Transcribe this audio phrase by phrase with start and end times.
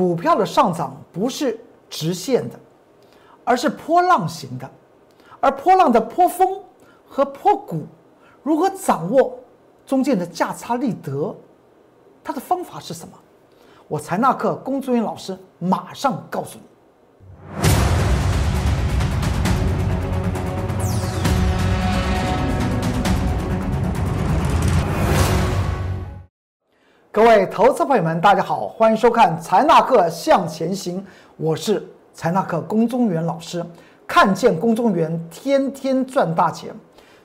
[0.00, 2.58] 股票的上涨不是直线的，
[3.44, 4.70] 而是波浪型的，
[5.40, 6.58] 而波浪的波峰
[7.06, 7.86] 和波谷
[8.42, 9.38] 如何掌握
[9.84, 11.36] 中间的价差利得，
[12.24, 13.12] 它的方法是什么？
[13.88, 16.64] 我财纳课龚作员老师马上告诉你。
[27.12, 31.04] 各位投资朋友们，大家好，欢迎收看财纳克向前行，
[31.36, 31.84] 我是
[32.14, 33.66] 财纳课龚中原老师。
[34.06, 36.72] 看见龚中原，天天赚大钱。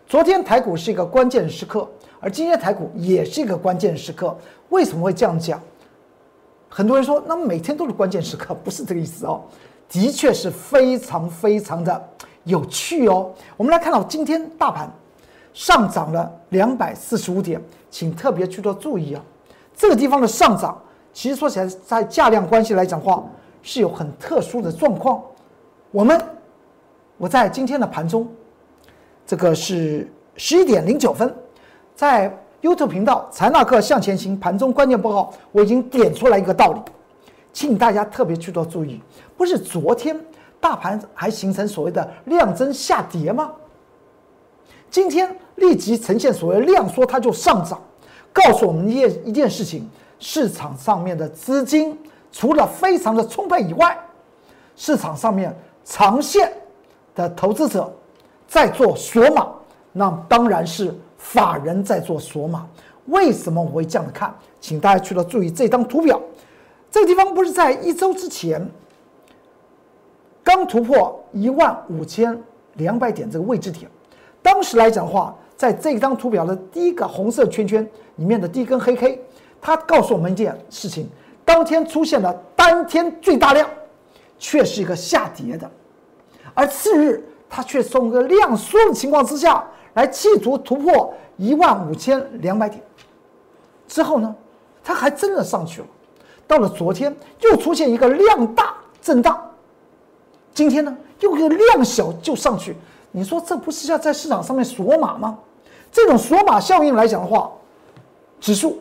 [0.07, 1.87] 昨天台股是一个关键时刻，
[2.19, 4.35] 而今天台股也是一个关键时刻。
[4.69, 5.61] 为什么会这样讲？
[6.67, 9.43] 很多人说，那每天都是关键时刻，不是这个意思哦。
[9.87, 12.09] 的确是非常非常的
[12.45, 13.31] 有趣哦。
[13.55, 14.91] 我们来看到今天大盘
[15.53, 17.61] 上涨了两百四十五点，
[17.91, 19.23] 请特别去做注意啊。
[19.75, 20.81] 这个地方的上涨，
[21.13, 23.23] 其实说起来，在价量关系来讲话，
[23.61, 25.21] 是有很特殊的状况。
[25.91, 26.19] 我们
[27.17, 28.27] 我在今天的盘中，
[29.25, 31.33] 这个是十一点零九分，
[31.93, 36.81] 在 YouTube 频道财纳克向前行盘中关键报告，我已经点出来一个道理，
[37.53, 39.01] 请大家特别去做注意。
[39.37, 40.19] 不是昨天
[40.59, 43.51] 大盘还形成所谓的量增下跌吗？
[44.89, 47.81] 今天立即呈现所谓量缩，它就上涨。
[48.35, 51.97] 告诉我们一件一件事情：市场上面的资金
[52.33, 53.97] 除了非常的充沛以外，
[54.75, 55.55] 市场上面
[55.85, 56.51] 长线
[57.15, 57.89] 的投资者
[58.45, 59.47] 在做锁码，
[59.93, 62.67] 那当然是法人在做锁码。
[63.05, 64.35] 为什么我会这样看？
[64.59, 66.21] 请大家去了注意这张图表，
[66.91, 68.69] 这个地方不是在一周之前
[70.43, 72.37] 刚突破一万五千
[72.73, 73.89] 两百点这个位置点，
[74.41, 75.33] 当时来讲的话。
[75.57, 79.21] 在这张图表的第一个红色圈圈里面的第一根黑 K，
[79.61, 81.09] 它告诉我们一件事情：
[81.43, 83.69] 当天出现了当天最大量，
[84.37, 85.67] 却是一个下跌的；
[86.53, 92.83] 而次日，它却从一个量缩的情况之下来企图突破一万五千两百点。
[93.87, 94.35] 之后呢，
[94.83, 95.87] 它还真的上去了。
[96.47, 99.33] 到了昨天，又出现一个量大震荡；
[100.53, 102.75] 今天呢，又一个量小就上去。
[103.11, 105.39] 你说这不是要在市场上面锁码吗？
[105.95, 107.49] 这种索马效应来讲的话，
[108.41, 108.77] 指数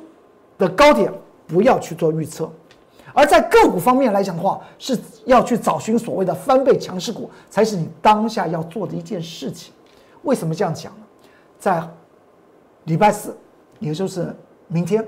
[0.58, 1.12] 的高点
[1.46, 2.50] 不要去做预测，
[3.12, 9.72] 而在个股方面来讲的话，是要去找寻所谓的翻倍强势股，才是你当下要做的一件事情。
[10.22, 11.06] 为什么这样讲呢？
[11.56, 11.88] 在
[12.82, 13.36] 礼拜四，
[13.78, 14.34] 也就是
[14.66, 15.06] 明天，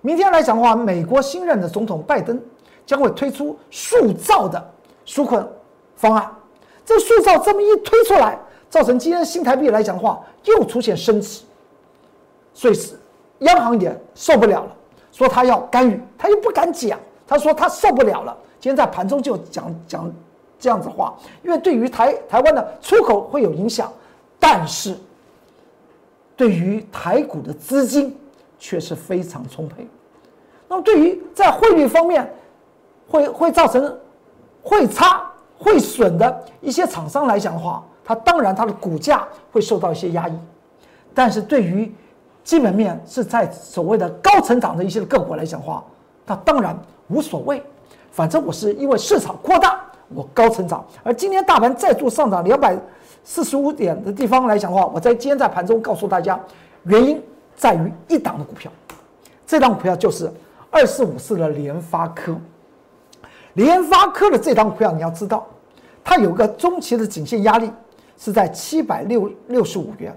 [0.00, 2.40] 明天来讲的话，美国新任的总统拜登
[2.86, 4.72] 将会推出塑造的
[5.04, 5.46] 纾困
[5.94, 6.34] 方案。
[6.86, 8.38] 这塑造这么一推出来，
[8.72, 11.42] 造成今天新台币来讲的话，又出现升值，
[12.54, 12.98] 所以是
[13.40, 14.74] 央行也受不了了，
[15.12, 18.34] 说他要干预，他又不敢讲，他说他受不了了。
[18.58, 20.10] 今天在盘中就讲讲
[20.58, 23.92] 这样子话，因为对于台台湾的出口会有影响，
[24.40, 24.96] 但是
[26.34, 28.18] 对于台股的资金
[28.58, 29.86] 却是非常充沛。
[30.66, 32.26] 那么对于在汇率方面，
[33.06, 33.98] 会会造成
[34.62, 35.28] 汇差。
[35.58, 40.32] 会损的一些厂商来讲的话，它当然它的股价会受到一些压抑，
[41.14, 41.92] 但是对于
[42.42, 45.84] 基本面是在所谓的高成长的一些个股来讲话，
[46.26, 46.76] 那当然
[47.08, 47.62] 无所谓，
[48.10, 50.84] 反正我是因为市场扩大，我高成长。
[51.02, 52.76] 而今天大盘再度上涨两百
[53.22, 56.38] 四十五点的地方来讲的话，我在今天在盘中告诉大家，
[56.84, 57.22] 原因
[57.54, 58.72] 在于一档的股票，
[59.46, 60.28] 这档股票就是
[60.70, 62.36] 二四五四的联发科。
[63.54, 65.46] 联发科的这张股票，你要知道，
[66.02, 67.70] 它有个中期的颈线压力
[68.22, 70.16] 是在七百六六十五元。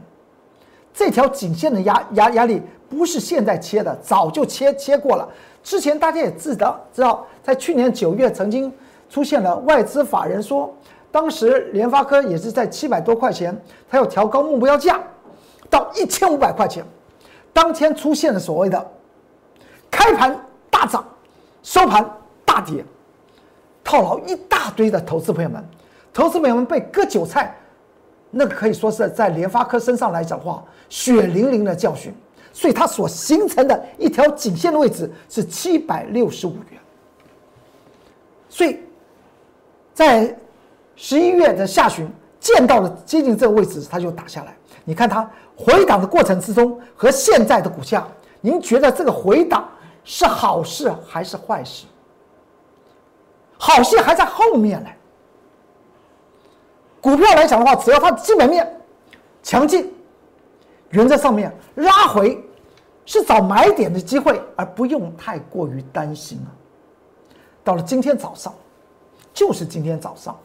[0.94, 5.28] 这条颈线的压压压力不是现在切的，早就切切过了。
[5.64, 8.72] 之前大家也知道，知道在去年九月曾经
[9.10, 10.72] 出现了外资法人说，
[11.12, 15.02] 当时联发科也是在七百多块钱，它要调高目标价
[15.68, 16.86] 到一千五百块钱。
[17.52, 18.92] 当天出现了所谓的
[19.90, 20.40] 开盘
[20.70, 21.04] 大涨，
[21.64, 22.08] 收盘
[22.46, 22.86] 大跌。
[23.84, 25.64] 套牢一大堆的投资朋友们，
[26.14, 27.56] 投资朋友们被割韭菜，
[28.38, 32.14] 那个可以说是在联发科身上来讲话，血淋淋的教训。
[32.52, 36.80] 所以它所形成的一条颈线的位置是七百六十五元。
[38.50, 38.80] 所以，
[39.94, 40.38] 在
[40.98, 42.10] 十一月的下旬
[42.40, 44.54] 见到了接近这个位置，它就打下来。
[44.84, 48.06] 你看它回档的过程之中和现在的股价，
[48.42, 49.70] 您觉得这个回档
[50.04, 51.86] 是好事还是坏事？
[53.58, 54.90] 好戏还在后面呢。
[57.06, 58.82] 股票来讲的话，只要它基本面
[59.44, 59.94] 强劲，
[60.90, 62.44] 原则上面拉回
[63.06, 66.50] 是找买点的机会，而不用太过于担心啊。
[67.64, 68.52] 到了今天早上，
[69.36, 70.36] 就是今天早上，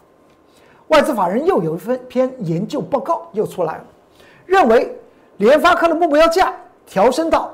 [0.89, 3.85] 外资法人又有一份篇研究报告又出来了，
[4.45, 4.95] 认为
[5.39, 6.55] 联发科的目标价
[6.85, 7.51] 调升到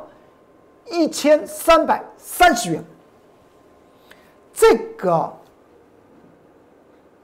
[0.86, 2.84] 一千三百三十元。
[4.52, 5.32] 这个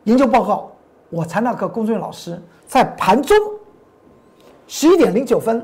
[0.04, 0.71] 研究报告，
[1.12, 3.36] 我才那个工作人员老师在盘中
[4.66, 5.62] 十一点零九分，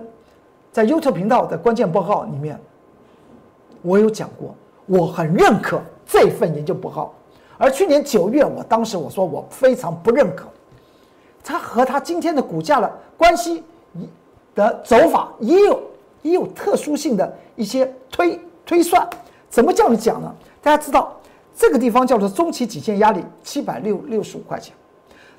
[0.71, 2.61] 在 YouTube 频道的关键报告里面，
[3.81, 4.55] 我有讲过，
[4.85, 7.15] 我很认可这份研究报告。
[7.56, 10.49] 而去年九月，我当时我说我非常不认可，
[11.43, 13.65] 它和它今天的股价的关系
[14.55, 15.83] 的走法也有
[16.21, 19.09] 也有特殊性的一些推推算。
[19.49, 20.31] 怎么这样讲呢？
[20.61, 21.15] 大家知道。
[21.56, 24.73] 这个地方叫做中期极限压力七百六六十五块钱，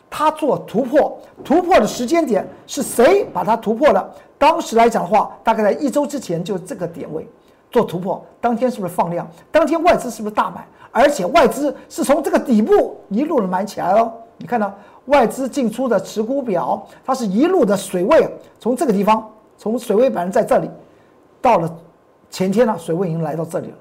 [0.10, 4.10] 它做突破，突破的时间点是谁把它突破了？
[4.38, 7.28] 当时来讲的话，大概在一周之前就这个点位
[7.70, 9.30] 做突破，当天是不是放量？
[9.52, 10.66] 当天外资是不是大买？
[10.92, 14.12] 而且外资是从这个底部一路的买起来哦。
[14.38, 14.74] 你看到
[15.06, 18.28] 外资进出的持股表，它是一路的水位，
[18.60, 20.70] 从这个地方，从水位板在这里，
[21.42, 21.78] 到了
[22.32, 23.78] 前天呢，水位已经来到这里了。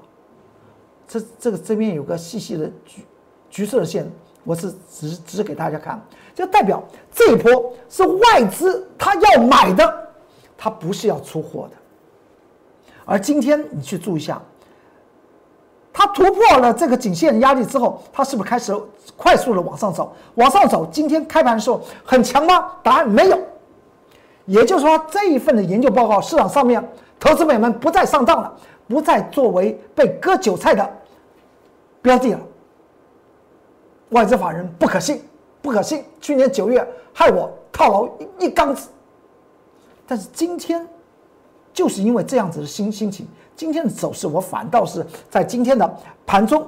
[1.07, 3.05] 这这个这边有个细细的橘
[3.49, 4.07] 橘色的线，
[4.49, 6.01] 我是指指给大家看，
[6.33, 6.81] 就代表
[7.13, 10.07] 这一波是外资他要买的，
[10.57, 11.77] 他不是要出货的。
[13.05, 14.41] 而今天你去注意一下，
[15.93, 18.75] 它突破了这个颈线压力之后，它是不是开始
[19.15, 20.11] 快速的往上走？
[20.33, 22.71] 往上走，今天开盘的时候很强吗？
[22.81, 23.37] 答案没有。
[24.45, 26.83] 也就是说，这一份的研究报告，市场上面
[27.19, 28.51] 投资者们不再上当了，
[28.87, 30.97] 不再作为被割韭菜的。
[32.01, 32.39] 标的了，
[34.09, 35.21] 外资法人不可信，
[35.61, 36.03] 不可信。
[36.19, 38.89] 去年九月害我套牢一一缸子，
[40.07, 40.87] 但是今天
[41.73, 46.67] 就是因为这样子的心心情，今天的走势我反倒是在今天的盘中，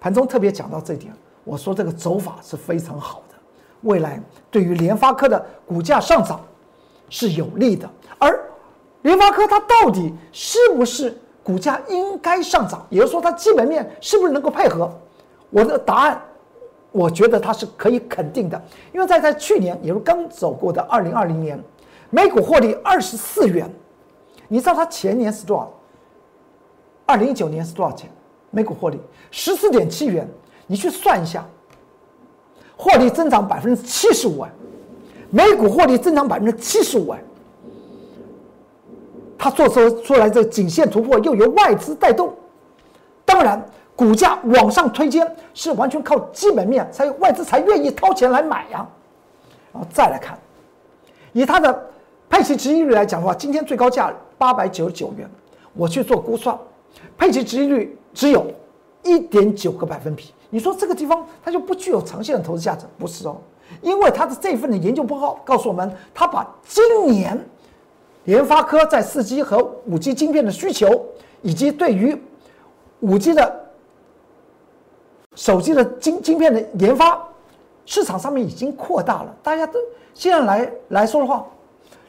[0.00, 1.12] 盘中特别讲到这一点，
[1.44, 3.34] 我说这个走法是非常好的，
[3.82, 4.20] 未来
[4.50, 6.40] 对于联发科的股价上涨
[7.10, 7.88] 是有利的。
[8.18, 8.40] 而
[9.02, 11.16] 联发科它到底是不是？
[11.46, 14.92] 股价应该上涨，也就是说它基本面是不是能够配合？
[15.50, 16.20] 我的答案，
[16.90, 18.60] 我觉得它是可以肯定的，
[18.92, 21.56] 因为在在去年，也就是刚走过的二零二零年，
[22.10, 23.72] 每股获利二十四元，
[24.48, 25.72] 你知道它前年是多少？
[27.04, 28.10] 二零一九年是多少钱？
[28.50, 29.00] 每股获利
[29.30, 30.28] 十四点七元，
[30.66, 31.46] 你去算一下，
[32.76, 34.44] 获利增长百分之七十五，
[35.30, 37.14] 每股获利增长百分之七十五，
[39.38, 42.32] 它做出出来这颈线突破，又由外资带动，
[43.24, 43.62] 当然
[43.94, 48.86] 股价往上推荐是完全靠基本面，才有外资才愿意掏钱来买呀。
[49.72, 50.38] 然后再来看，
[51.32, 51.86] 以它的
[52.30, 55.28] 配息值利率来讲的话，今天最高价八百九十九元，
[55.74, 56.58] 我去做估算，
[57.18, 58.46] 配息值利率只有
[59.02, 60.32] 一点九个百分比。
[60.48, 62.86] 你说这个地方它就不具有长线的投资价值？
[62.98, 63.36] 不是哦，
[63.82, 67.38] 因为它的这份的研究报告告诉我们，它把今年。
[68.26, 71.04] 联发科在四 G 和五 G 晶片的需求，
[71.42, 72.20] 以及对于
[73.00, 73.64] 五 G 的
[75.34, 77.20] 手机的晶晶片的研发，
[77.84, 79.34] 市场上面已经扩大了。
[79.42, 79.78] 大家都
[80.12, 81.46] 现在来来说的话，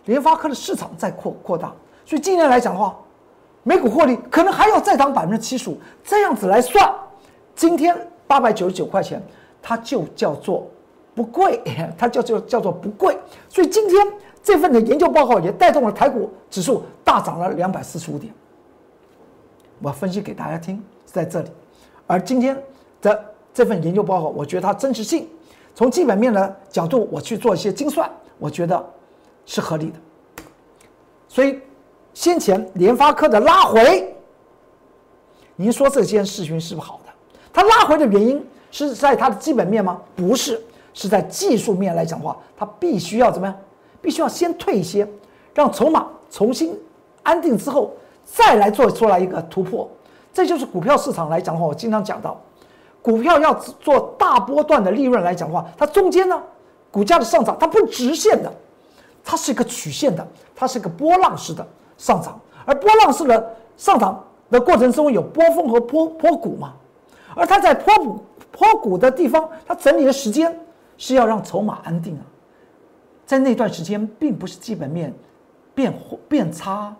[0.05, 1.71] 联发科的市场在扩扩大，
[2.03, 2.97] 所以今年来讲的话，
[3.61, 5.77] 每股获利可能还要再涨百分之七十五。
[6.03, 6.91] 这样子来算，
[7.55, 7.95] 今天
[8.25, 9.21] 八百九十九块钱，
[9.61, 10.67] 它就叫做
[11.13, 11.61] 不贵，
[11.95, 13.15] 它叫做叫做不贵。
[13.49, 14.07] 所以今天。
[14.47, 18.33] 这份的研究报告也带动了台股指数大涨了两百四十五点。
[19.81, 21.49] 我分析给大家听在这里，
[22.05, 22.57] 而今天
[23.01, 25.27] 的这份研究报告，我觉得它真实性，
[25.75, 28.81] 从基本面的角度我去做一些精算，我觉得
[29.45, 29.99] 是合理的。
[31.27, 31.59] 所以
[32.13, 34.15] 先前联发科的拉回，
[35.57, 37.11] 您说这件事情是不好的？
[37.51, 40.01] 它拉回的原因是在它的基本面吗？
[40.15, 40.63] 不是，
[40.93, 43.53] 是在技术面来讲的话，它必须要怎么样？
[44.01, 45.07] 必须要先退一些，
[45.53, 46.77] 让筹码重新
[47.23, 47.93] 安定之后，
[48.25, 49.89] 再来做出来一个突破。
[50.33, 52.39] 这就是股票市场来讲的话，我经常讲到，
[53.01, 56.39] 股票要做大波段的利润来讲的话，它中间呢，
[56.91, 58.53] 股价的上涨它不直线的，
[59.23, 60.25] 它是一个曲线的，
[60.55, 61.65] 它是一个波浪式的
[61.97, 62.39] 上涨。
[62.65, 66.73] 而波浪式的上涨的过程中有波峰和波波谷嘛，
[67.35, 70.55] 而它在波谷波谷的地方，它整理的时间
[70.97, 72.21] 是要让筹码安定啊。
[73.27, 75.13] 在那段时间，并不是基本面
[75.75, 75.93] 变
[76.29, 76.95] 变差，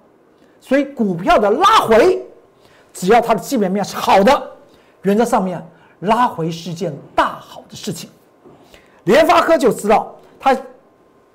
[0.60, 2.22] 所以股票的拉回，
[2.94, 4.52] 只要它的基本面是好的，
[5.04, 5.66] 原则上面
[6.02, 8.10] 拉回是件大好的事情。
[9.06, 10.56] 联发科就知道，它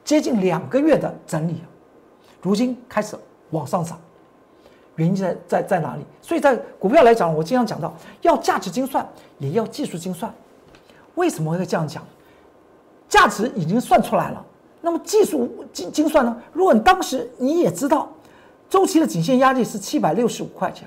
[0.05, 1.63] 接近两个月的整理，
[2.43, 3.17] 如今开始
[3.49, 3.99] 往上涨，
[4.97, 6.05] 原因在在在哪里？
[6.21, 9.09] 所以在股票来讲，我经常讲到，要价值精算，
[9.39, 10.31] 也要技术精算。
[11.15, 12.05] 为什么会这样讲？
[13.09, 14.45] 价值已经算出来了，
[14.85, 16.37] 那么技术精精算呢？
[16.53, 18.12] 如果你当时你也知道，
[18.69, 20.87] 周期的颈线压力是七百六十五块钱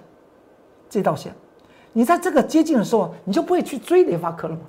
[0.90, 1.34] 这道线，
[1.94, 4.62] 你在这个接近的时候，你就不会去追联发科了吗？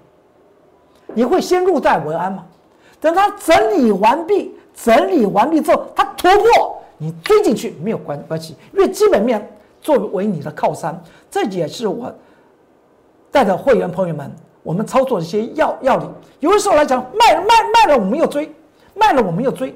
[1.13, 2.47] 你会先入袋为安吗？
[3.01, 12.15] 等它整理完毕，整理完毕之后，它突破，你追进去没有关关系，因为基本面作为你的靠山，这也是我
[13.31, 14.31] 带着会员朋友们。
[14.63, 18.53] 我们操作一些要要领，有的时候来讲卖卖卖了，我们又追，
[18.97, 19.73] 卖了我们又追，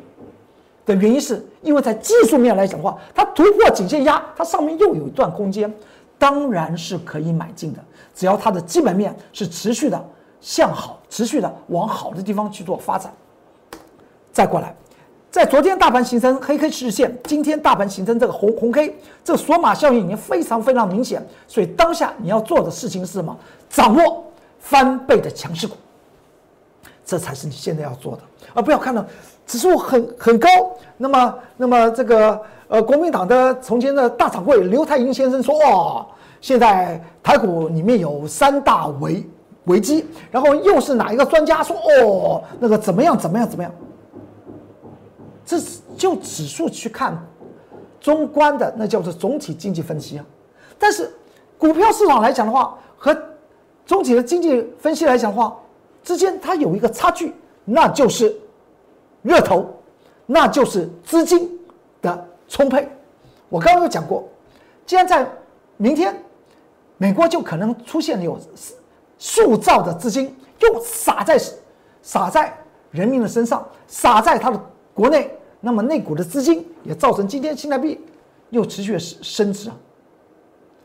[0.84, 5.72] 的原因是因为在技术面来讲的话，它突破颈线压，它上面又有一段空间，
[6.18, 7.78] 当然是可以买进的。
[8.14, 10.04] 只要它的基本面是持续的
[10.40, 13.12] 向好，持续的往好的地方去做发展。
[14.32, 14.74] 再过来，
[15.30, 21.24] 在昨天大盘形成黑 K 日线，今天大盘形成这个红红 K，这索马效应已经非常非常明显。
[21.46, 23.36] 所以当下你要做的事情是什么？
[23.68, 24.24] 掌握。
[24.62, 25.74] 翻倍的强势股，
[27.10, 28.22] 这才是你现在要做的，
[28.54, 29.04] 而不要看到
[29.44, 30.48] 指数很很高。
[30.96, 36.06] 那么，那么这个呃，国民党的从前的大掌柜刘太英先生说：“哇，
[36.40, 39.28] 现在台股里面有三大危
[39.64, 43.72] 危机。”然后又是哪一个专家说：“哦，那个怎么样怎么样怎么样？”
[45.44, 45.58] 这
[45.96, 47.20] 就指数去看
[48.00, 50.24] 中观的，那叫做总体经济分析啊。
[50.78, 51.12] 但是
[51.58, 53.16] 股票市场来讲的话，和
[53.84, 55.56] 总体的经济分析来讲的话，
[56.02, 58.34] 之间它有一个差距，那就是
[59.22, 59.66] 热投，
[60.26, 61.58] 那就是资金
[62.00, 62.88] 的充沛。
[63.48, 64.28] 我刚刚有讲过，
[64.86, 65.30] 既然在
[65.76, 66.14] 明天，
[66.96, 68.38] 美国就可能出现有
[69.18, 71.38] 数兆的资金又撒在
[72.02, 72.56] 撒在
[72.90, 74.60] 人民的身上，撒在它的
[74.94, 75.30] 国内，
[75.60, 78.00] 那么内股的资金也造成今天新台币
[78.50, 79.76] 又持续升升值啊。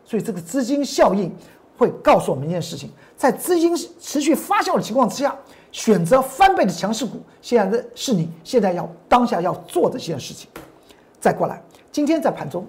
[0.03, 1.33] 所以这个资金效应。
[1.77, 5.35] 会告诉我们一件事情：在资金持续发酵的情况之下，
[5.71, 10.49] 选择翻倍的强势股，现在的是你现在要当下要做的一件事情。
[11.19, 12.65] 再过来，今天在盘中，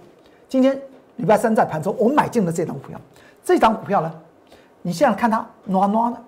[0.49, 0.81] 今天
[1.17, 3.01] 礼拜三在盘中，我买进了这张股票。
[3.45, 4.13] 这张股票呢，
[4.83, 6.21] 你现在看它暖暖的，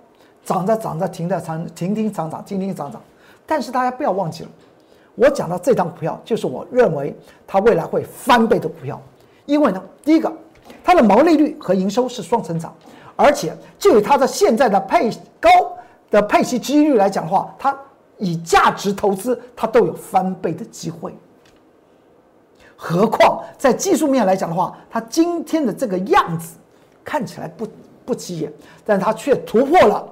[0.45, 3.01] 涨着涨着，停在涨，停停涨涨，停停涨涨。
[3.47, 4.51] 但是大家不要忘记了，
[5.15, 9.01] 我讲到这张股票，就是我认为它未来会翻倍的股票，
[9.47, 10.33] 因为呢，第一个。
[10.85, 12.75] 它的毛利率和营收是双成长，
[13.19, 15.11] 而且就以它的现在的配
[15.41, 15.51] 高
[16.09, 17.77] 的配息几率来讲的话，它
[18.17, 21.13] 以价值投资，它都有翻倍的机会。
[22.77, 26.57] 何况在技术面来讲的话，它今天的这个样子
[27.05, 27.67] 看起来不
[28.05, 28.53] 不起眼，
[28.85, 30.09] 但它却突破了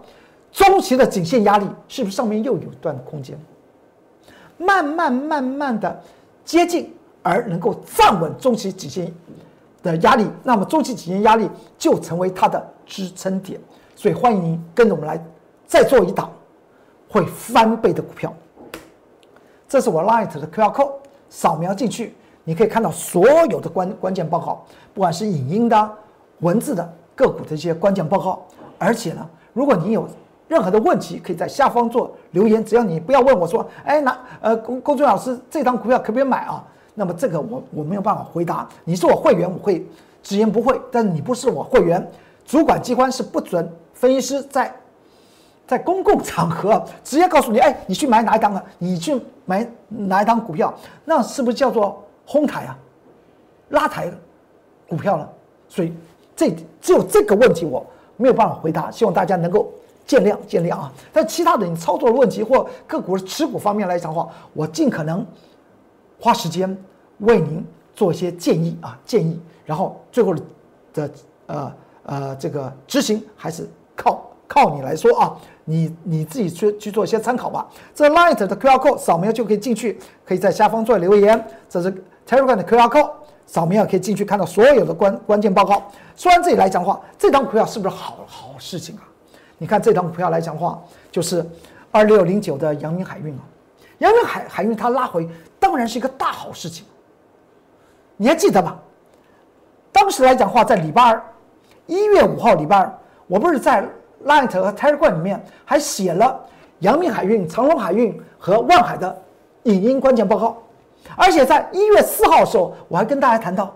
[0.51, 3.39] 中期的颈线压力，是不是上面又有一段空间？
[4.59, 6.03] 慢慢慢慢的
[6.45, 9.15] 接近，而能够站稳中期颈线。
[9.87, 13.61] 的压力，那么周期体验压力就成为它的支撑点，
[13.95, 15.23] 所以欢迎您跟着我们来
[15.67, 16.31] 再做一档
[17.09, 18.33] 会翻倍的股票。
[19.69, 20.93] 这是我 Light 的 QR code，
[21.29, 22.15] 扫描进去，
[22.45, 24.65] 你可以看到所有的关关键报告，
[24.95, 25.93] 不管是影音的、
[26.41, 28.45] 文字的个股的一些关键报告。
[28.79, 30.09] 而且呢，如果你有
[30.49, 36.65] 任何的问题，可以在下方做留言，只要你不要问我说，哎，那呃，龚龚俊老师，这张股票可不可以买啊？
[36.99, 38.67] 那么这个我我没有办法回答。
[38.85, 39.87] 你是我会员，我会
[40.23, 42.05] 直言不讳；但是你不是我会员，
[42.47, 44.75] 主管机关是不准分析师在
[45.67, 48.65] 在公共 场合直接告诉你：哎，你去买哪一档啊？
[48.79, 50.75] 你去买哪一档股票？
[51.05, 52.79] 那是不是叫做哄抬啊？
[53.69, 54.11] 拉抬
[54.89, 55.29] 股票呢？
[55.69, 55.93] 所以
[56.35, 56.51] 这
[56.81, 57.85] 只有这个问题我
[58.17, 59.71] 没有办法回答，希望大家能够
[60.07, 60.91] 见谅见谅啊。
[61.13, 65.27] 但其他的你操作的问题或个股持股方面来讲的话，我尽可能。
[66.19, 66.77] 花时间
[67.19, 70.35] 为您做一些建议啊，建议，然后最后
[70.93, 71.11] 的
[71.47, 71.73] 呃
[72.05, 77.67] 呃这个执行还是靠靠你来说啊，你你自己去去做一些参考吧。
[77.95, 81.47] 这 Light 的 QR code 扫描就可以进去，可以在下方做留言。
[81.69, 81.93] 这是
[82.27, 83.11] Telegram 的 QR code
[83.47, 85.83] 扫描可以进去看到所有的关关键报告。
[86.17, 89.03] 说完这里来讲话，这张股票是不是好好事情啊？
[89.59, 91.45] 你看这张股票来讲的话，就是
[91.91, 93.41] 二六零九的阳明海运啊，
[93.99, 95.29] 阳明海海运它拉回。
[95.59, 96.85] 当然是一个大好事情，
[98.17, 98.79] 你还记得吧？
[99.91, 101.35] 当时来讲话，在礼拜二，
[101.87, 103.85] 一月五号礼拜二，我不是在
[104.27, 106.39] Light 和 Telegram 里面还写了
[106.81, 109.23] 阳明海运、长隆海运和万海的
[109.65, 110.63] 影音关键报告，
[111.17, 113.75] 而且在一月四号的时候，我还跟大家谈到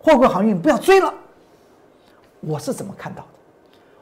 [0.00, 1.12] 货柜航运不要追了。
[2.40, 3.37] 我是怎么看到的？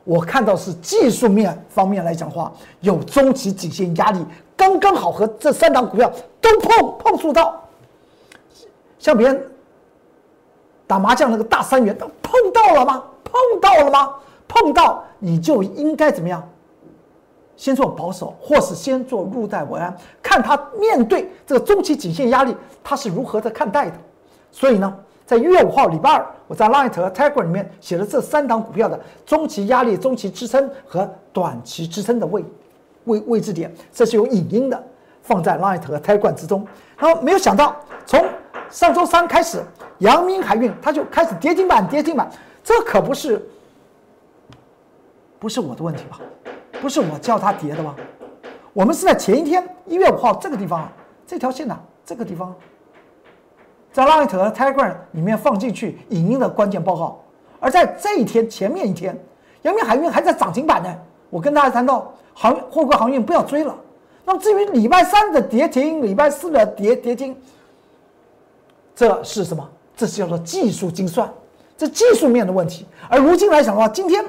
[0.06, 4.24] 我看到是技术面方面来讲话，有中期颈线压力。
[4.56, 6.10] 刚刚好和这三档股票
[6.40, 7.60] 都碰碰触到，
[8.98, 9.50] 像别人
[10.86, 13.02] 打麻将那个大三元都碰到了吗？
[13.24, 14.14] 碰到了吗？
[14.46, 16.48] 碰到你就应该怎么样？
[17.56, 23.96] 先做保守，或是先做入袋为安，看他面对这个中期颈线压力，他是如何的看待的。
[24.52, 24.96] 所以呢，
[25.26, 32.44] 在一月五号礼拜二，我在 Light 和 Tiger 里面写了这三档股票的中期压力、中期支撑和短期支撑的位
[33.06, 34.80] 位位置点，这是有影音的，
[35.22, 36.64] 放在 Light 和 Tiger 之中。
[36.96, 37.74] 然后没有想到，
[38.06, 38.24] 从
[38.70, 39.60] 上周三开始，
[39.98, 42.30] 阳明海运它就开始跌停板，跌停板，
[42.62, 43.44] 这可不是
[45.40, 46.20] 不是我的问题吧？
[46.80, 47.96] 不是我叫它跌的吗？
[48.72, 50.88] 我们是在前一天一月五号这个地方，
[51.26, 52.54] 这条线呢，这个地方，
[53.96, 57.18] 在 Light 和 Tiger 里面放进去影音的关键报告。
[57.58, 59.18] 而在这一天前面一天，
[59.62, 60.94] 阳明海运还在涨停板呢。
[61.30, 63.74] 我跟大家谈到航货柜航运不要追了。
[64.26, 67.34] 那么至于礼拜三的跌停，礼拜四的跌跌停，
[68.94, 69.66] 这是什么？
[69.96, 71.32] 这是叫做技术精算，
[71.74, 72.84] 这技术面的问题。
[73.08, 74.22] 而如今来讲的话，今天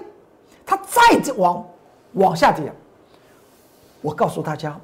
[0.66, 1.62] 它再往。
[2.14, 2.72] 往下跌，
[4.02, 4.80] 我告诉大家，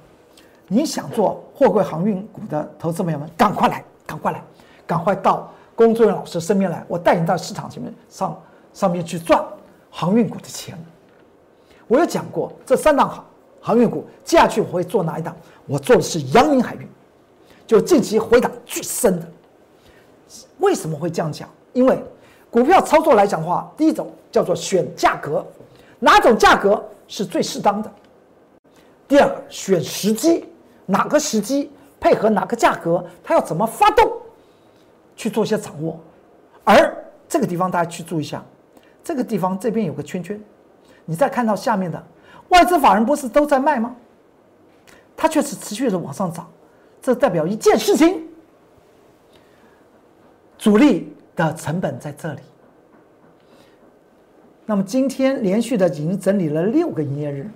[0.68, 4.44] 你想做货柜航运股的投资朋友们，赶快来，赶快来，
[4.86, 8.42] 赶快到工作人员老师身边来，我带你到市场前面上
[8.74, 9.44] 上面去赚
[9.90, 10.78] 航运股的钱。
[11.88, 13.26] 我有讲过这三档航
[13.62, 15.36] 航运股，接下去我会做哪一档？
[15.68, 16.88] 我做的是阳明海运，
[17.66, 19.28] 就近期回档最深的。
[20.60, 21.48] 为什么会这样讲？
[21.74, 22.02] 因为
[22.50, 25.46] 股票操作来讲的话，第一种叫做选价格，
[26.00, 26.84] 哪种价格？
[27.06, 27.92] 是最适当的。
[29.08, 30.46] 第二，选时机，
[30.86, 34.10] 哪个时机配合哪个价格，它要怎么发动，
[35.16, 36.00] 去做一些掌握。
[36.64, 36.96] 而
[37.28, 38.44] 这个地方大家去注意一下，
[39.04, 40.40] 这个地方这边有个圈圈，
[41.06, 42.02] 你再看到下面的
[42.50, 43.96] 外资法人不是都在卖吗？
[45.16, 46.50] 它却是持续的往上涨，
[47.02, 48.28] 这代表一件事情，
[50.58, 52.42] 主力的成本在这里。
[54.66, 57.50] 那么今天连续的已经整理了六个营业日，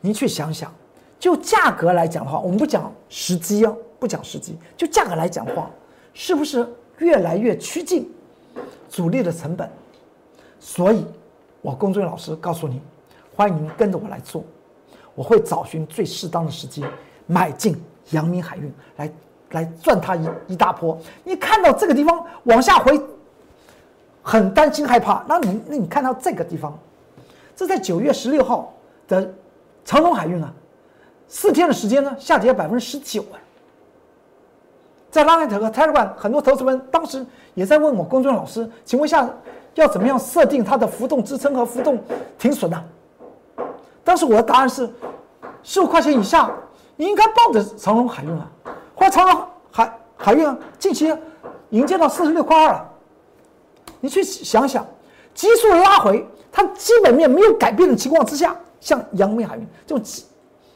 [0.00, 0.72] 您去想想，
[1.18, 5.70] 就价格来讲的话，我们不讲时机哦，不讲时机，就价格来讲话，
[6.12, 8.06] 是不是越来越趋近
[8.90, 9.66] 主力的成本？
[10.60, 11.06] 所以，
[11.62, 12.82] 我工作人员老师告诉你，
[13.34, 14.44] 欢迎您跟着我来做，
[15.14, 16.84] 我会找寻最适当的时机
[17.26, 19.10] 买进阳明海运，来
[19.52, 20.98] 来赚它一一大波。
[21.24, 23.00] 你看到这个地方往下回。
[24.26, 26.78] 很担心害怕，那你那你看到这个地方，
[27.56, 28.72] 这在九月十六号
[29.06, 29.32] 的
[29.84, 30.50] 长隆海运啊，
[31.28, 33.36] 四天的时间呢下跌百分之十九啊。
[35.14, 37.24] 在拉内特和泰 a 很多投资人当时
[37.54, 39.24] 也在问我公众老师，请问一下
[39.76, 42.02] 要怎么样设定它的浮动支撑和浮动
[42.36, 42.84] 停损呢？
[44.02, 44.92] 当时我的答案是
[45.62, 46.50] 十五块钱以下，
[46.96, 48.50] 你应该抱着长隆海运啊，
[48.96, 51.16] 或者长隆海海运啊，近期
[51.70, 52.90] 迎接到四十六块二了。
[54.00, 54.84] 你去想想，
[55.32, 60.04] 急速拉回，它基本面没有改变的情况之下，像阳明海运这种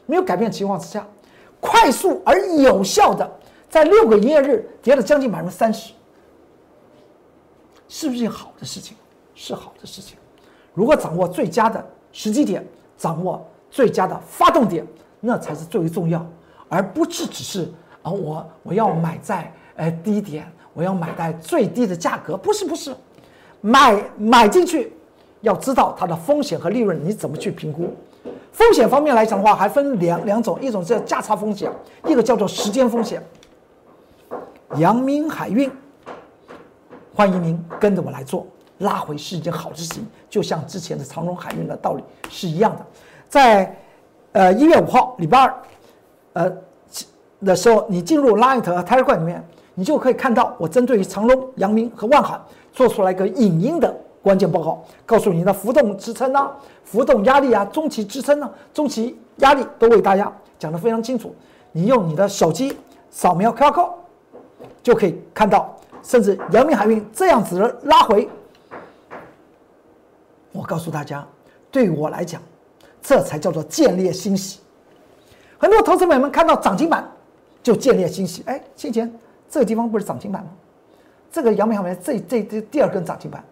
[0.07, 1.05] 没有改变的情况之下，
[1.59, 3.29] 快速而有效的
[3.69, 5.93] 在六个营业日跌了将近百分之三十，
[7.89, 8.97] 是不是件好的事情？
[9.35, 10.17] 是好的事情。
[10.75, 14.87] 如果掌握最佳的时机点，掌握最佳的发动点，
[15.21, 16.27] 那才是最为重要，
[16.69, 17.71] 而不是只是
[18.03, 22.95] 啊，我我要买在呃低点，我要买在最低的价格，不是不是。
[23.61, 24.93] 买买进去，
[25.41, 27.95] 要知道它的风险和利润，你怎么去评估？
[28.53, 31.71] 风险方面来讲的话，还分两两种，一种叫价差风险，
[32.07, 33.23] 一个叫做时间风险。
[34.77, 35.71] 阳明海运，
[37.15, 38.47] 欢迎您跟着我来做，
[38.79, 42.87] 拉回是一件好事情，就像之前的长荣海运的道理是一样的。
[43.29, 43.77] 在
[44.33, 45.55] 呃一月五号礼拜二，
[46.35, 46.53] 呃
[47.45, 49.43] 的时候，你进入 Light 和 Telegram 里面，
[49.75, 52.39] 你就可以看到我针对于长荣、阳明和万海。
[52.71, 56.55] 做出来一个影音的关键报告，告诉你的浮动支撑啊、
[56.85, 61.35] 浮动压力啊、中期支撑啊、中期压力都为大家讲得非常清楚。
[61.73, 62.77] 你用你的手机
[63.11, 63.91] 扫描 QR code
[64.83, 68.29] 就可以看到，甚至阳明海运这样子的拉回，
[70.53, 71.27] 我告诉大家，
[71.71, 72.41] 对我来讲，
[73.03, 74.61] 这才叫做见猎欣喜。
[75.59, 77.07] 很多投资者们看到涨停板
[77.63, 79.13] 就见猎欣喜，哎，先前
[79.51, 80.51] 这个地方不是涨停板吗？
[81.31, 83.45] 这个阳明海运这这这第二根涨停板，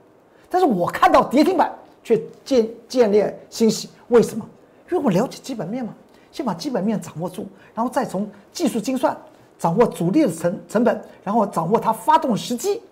[0.48, 1.70] 但是我看到跌停板
[2.02, 4.48] 却见见猎欣喜，为什么？
[4.90, 5.92] 因为我了解基本面嘛，
[6.30, 9.16] 先把基本面掌握住，然后再从技术精算
[9.58, 12.82] 掌握主力的成成本，然后掌握它发动时机，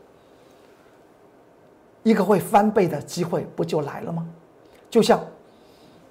[2.03, 4.27] 一个会翻倍的机会不就来了吗？
[4.91, 5.21] 就像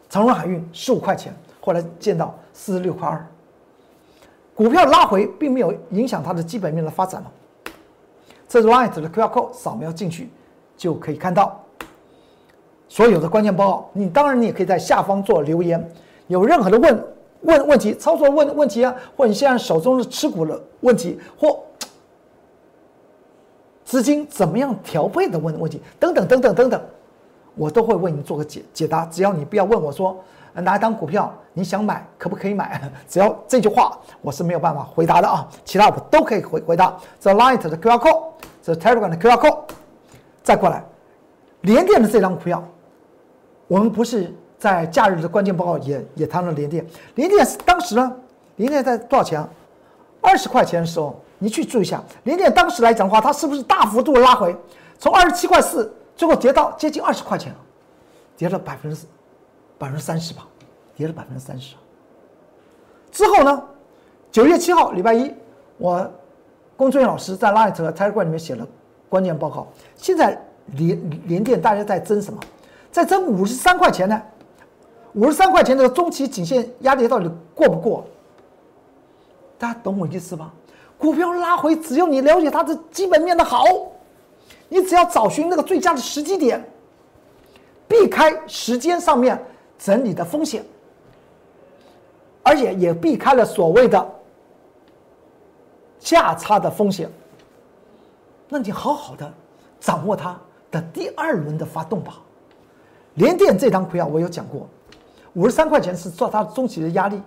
[0.09, 3.25] 长荣海运十五块钱，后来见到四十六块二，
[4.53, 7.31] 股票拉回并没有影响它的基本面的发展吗？
[8.47, 10.29] 这是 Light 的 QR code，扫描进去
[10.77, 11.59] 就可以看到
[12.87, 13.89] 所有的关键报告。
[13.93, 15.91] 你当然你也可以在下方做留言，
[16.27, 17.03] 有任何的问
[17.43, 21.59] 问问题、操作问问题啊，或你现在手中的持股的问题，或
[23.85, 26.81] 资金怎么样调配的问问题等等等等等等，
[27.55, 29.05] 我都会为你做个解解答。
[29.05, 30.17] 只要你不要问我说
[30.53, 36.97] 哪一张股票你想买可不可以买， 只要这句话我是没有办法回答的啊，其他我都可以回回答。
[37.19, 38.23] 这 Light 的 QR code，
[38.61, 39.59] 这 Telegram 的 QR code，
[40.41, 40.83] 再过来，
[41.61, 42.63] 连电的这张股票，
[43.67, 48.15] 我们不是在假日的关键报告也也谈了联电，联电当时呢，
[48.55, 49.45] 联电在多少钱？
[50.21, 51.19] 二十块钱的时候。
[51.39, 54.55] 你去注意一下，联电当时来讲的话，它是不是大幅度拉回？
[54.97, 57.53] 从二十七块四，最后跌到接近二十块钱，
[58.37, 59.05] 跌了百分之
[59.77, 60.47] 百分之三十吧，
[60.95, 61.75] 跌了百分之三十。
[63.11, 63.61] 之后呢，
[64.31, 65.33] 九月七号礼拜一，
[65.77, 66.09] 我
[66.77, 68.65] 龚俊老师在 Light 和 Telegram 里面写了
[69.09, 69.67] 关键报告。
[69.97, 72.39] 现在联联电大家在争什么？
[72.89, 74.21] 在争五十三块钱呢？
[75.13, 78.05] 五十三块钱的中期颈线压力到底过不过？
[79.57, 80.51] 大家懂我意思吧？
[80.97, 83.63] 股票拉回，只要你了解它的基本面的好，
[84.69, 86.63] 你只要找寻那个最佳的时机点，
[87.87, 89.41] 避开时间上面
[89.77, 90.65] 整理的风险，
[92.41, 94.09] 而且也避开了所谓的
[95.99, 97.09] 价差的风险，
[98.49, 99.31] 那你好好的
[99.79, 100.39] 掌握它
[100.71, 102.19] 的第二轮的发动吧。
[103.15, 104.67] 联电这张股票我有讲过，
[105.33, 107.21] 五十三块钱是做它中期的压力，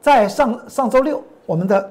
[0.00, 1.90] 在上上周六我们的。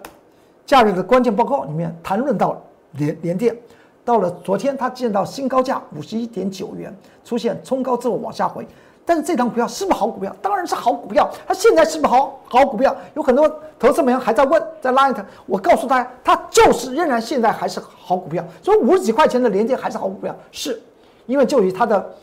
[0.65, 2.61] 假日的关键报告里面谈论到
[2.91, 3.57] 联联电，
[4.03, 8.67] 到了昨天它见到新高价五十一点九元，出现冲高之后往下回。
[9.05, 10.35] 但是这张股票是不是好股票？
[10.41, 11.31] 当然是好股票。
[11.47, 12.93] 它现在是不是好好股票？
[13.13, 18.43] 有很多投资朋友还在问，在拉一谈我告诉大家，它就是仍然现在还是好股票。
[18.61, 20.81] 所以五十几块钱的联电还是好股票，是
[21.27, 22.13] 因为就以它的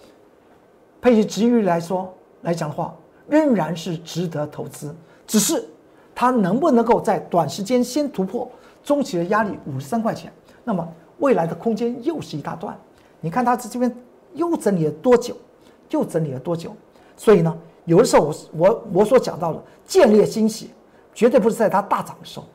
[1.00, 2.12] 配息值率来说
[2.44, 2.94] 来讲的话，
[3.28, 4.94] 仍然是值得投资。
[5.26, 5.68] 只是。
[6.16, 8.48] 它能不能够在短时间先突破
[8.84, 10.32] 中期的压力五十三块钱？
[10.62, 12.78] 那么未来的空间又是一大段。
[13.20, 13.92] 你看它这这边
[14.32, 15.36] 又整理了多久？
[15.90, 16.72] 又整理了多久？
[17.16, 20.70] 所以呢，有的时候我我我所讲到的建立欣喜，
[21.12, 22.46] 绝对不是在它大涨的时候，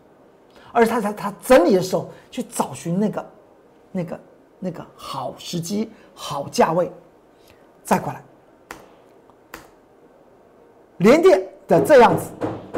[0.72, 3.26] 而是它在它整理的时候去找寻那个
[3.92, 4.20] 那个
[4.58, 6.90] 那个好时机、好价位。
[7.84, 8.24] 再过来，
[11.00, 12.26] 连电的这样子。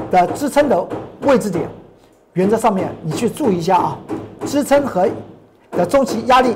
[0.09, 0.85] 的支撑的
[1.21, 1.69] 位置点，
[2.33, 3.97] 原则上面你去注意一下啊，
[4.45, 5.07] 支撑和
[5.71, 6.53] 的中期压力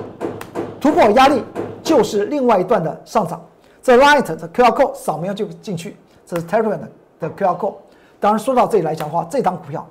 [0.82, 1.42] 突破压力
[1.82, 3.42] 就是另外一段的上涨。
[3.82, 6.80] 这 Light 的 QR code 扫描就进去，这是 Terran
[7.18, 7.76] 的 QR code。
[8.20, 9.88] 当然说到这里来讲的话，这张股票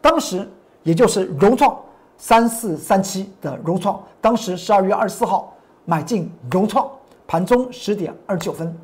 [0.00, 0.48] 当时
[0.84, 1.76] 也就是融创
[2.16, 5.54] 三四三七的融创，当时十二月二十四号
[5.84, 6.88] 买进融创，
[7.26, 8.74] 盘中十点二十九分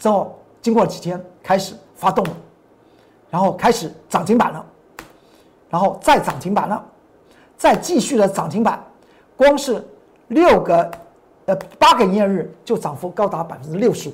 [0.00, 2.30] 之后，经过几天开始发动了。
[3.30, 4.66] 然后开始涨停板了，
[5.68, 6.84] 然后再涨停板了，
[7.56, 8.84] 再继续的涨停板，
[9.36, 9.80] 光是
[10.26, 10.90] 六个
[11.46, 14.12] 呃八个营业日就涨幅高达百分之六十五。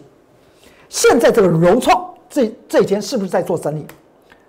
[0.90, 3.86] 现在这个融创这这几天是不是在做整理？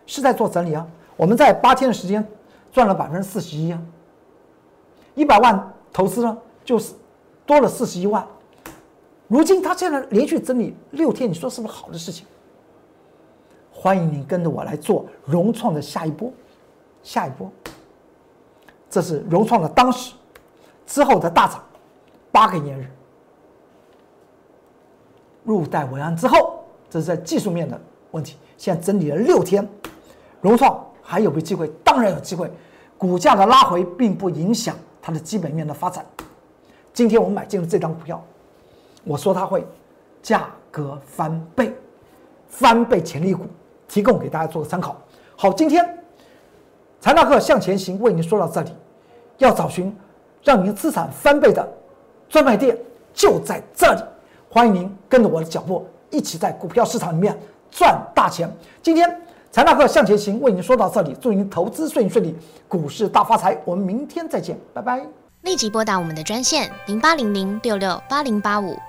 [0.06, 0.86] 是在做整理啊！
[1.16, 2.22] 我们在八天的时间
[2.74, 3.82] 赚了百分之四十一啊，
[5.16, 6.94] 一百万投资呢就是
[7.46, 8.28] 多了四十一万。
[9.28, 12.26] 如今它现在连续整理六天，你说是不是好的事情？
[13.72, 16.32] 欢迎您跟着我来做融创的下一波，
[17.04, 17.52] 下一波。
[18.90, 20.14] 这是融创的当时
[20.86, 21.62] 之后的大涨，
[22.32, 22.90] 八个年日
[25.44, 27.80] 入袋为安之后，这是在技术面的
[28.12, 28.38] 问题。
[28.58, 29.68] 现在整理了六天，
[30.42, 31.68] 融创还有没有机会？
[31.84, 32.50] 当然有机会。
[32.98, 36.04] 股价的拉回并不影响它的基本面的发展。
[36.94, 38.26] 今天我们买进了这张股票，
[39.08, 39.66] 我说它会
[40.22, 41.74] 价格翻倍，
[42.48, 43.46] 翻倍潜力股。
[43.90, 44.98] 提供给大家做个参考。
[45.38, 45.98] 好，今天
[47.00, 48.72] 财纳克向前行为您说到这里，
[49.38, 49.96] 要找寻
[50.44, 51.66] 让您资产翻倍的
[52.28, 52.78] 专卖店
[53.14, 54.02] 就在这里。
[54.50, 57.40] 欢迎您跟着我的脚步，一起在股票市场里面
[57.72, 58.54] 赚大钱。
[58.84, 59.10] 今天
[59.52, 62.36] 财纳克向前行为您说到这里，祝您投资顺利顺利，
[62.68, 63.58] 股市大发财。
[63.64, 65.02] 我们明天再见，拜拜。
[65.44, 68.78] 立即拨打我们的专线零八零零六六八零八五